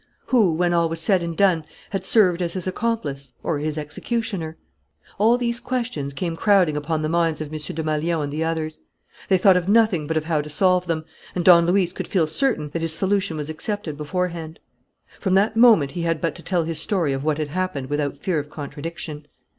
Who, 0.25 0.51
when 0.53 0.73
all 0.73 0.89
was 0.89 0.99
said 0.99 1.21
and 1.21 1.37
done, 1.37 1.63
had 1.91 2.03
served 2.03 2.41
as 2.41 2.53
his 2.53 2.65
accomplice 2.65 3.33
or 3.43 3.59
his 3.59 3.77
executioner? 3.77 4.57
All 5.19 5.37
these 5.37 5.59
questions 5.59 6.11
came 6.11 6.35
crowding 6.35 6.75
upon 6.75 7.03
the 7.03 7.07
minds 7.07 7.39
of 7.39 7.49
M. 7.49 7.59
Desmalions 7.59 8.23
and 8.23 8.33
the 8.33 8.43
others. 8.43 8.81
They 9.29 9.37
thought 9.37 9.57
of 9.57 9.69
nothing 9.69 10.07
but 10.07 10.17
of 10.17 10.25
how 10.25 10.41
to 10.41 10.49
solve 10.49 10.87
them, 10.87 11.05
and 11.35 11.45
Don 11.45 11.67
Luis 11.67 11.93
could 11.93 12.07
feel 12.07 12.25
certain 12.25 12.69
that 12.73 12.81
his 12.81 12.95
solution 12.95 13.37
was 13.37 13.51
accepted 13.51 13.95
beforehand. 13.95 14.57
From 15.19 15.35
that 15.35 15.55
moment 15.55 15.91
he 15.91 16.01
had 16.01 16.19
but 16.19 16.33
to 16.33 16.41
tell 16.41 16.63
his 16.63 16.81
story 16.81 17.13
of 17.13 17.23
what 17.23 17.37
had 17.37 17.49
happened 17.49 17.87
without 17.91 18.17
fear 18.17 18.39
of 18.39 18.49
contradiction. 18.49 19.27